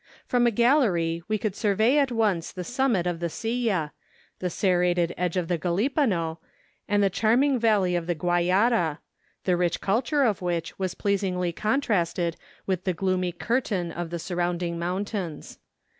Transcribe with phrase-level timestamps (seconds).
[0.25, 3.93] From a gallery we could survey at once the summit of the Silla,
[4.39, 6.39] the serrated ridge of the Gialipano,
[6.87, 8.97] and the charming valley of the Guayra,
[9.43, 12.35] the rich culture of which was pleasingly contrasted
[12.65, 15.59] with the gloomy curtain of the surround¬ ing mountains.